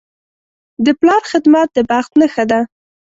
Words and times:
د 0.85 0.87
پلار 0.99 1.23
خدمت 1.31 1.67
د 1.73 1.77
بخت 1.89 2.11
نښه 2.19 2.43
ده. 2.51 2.59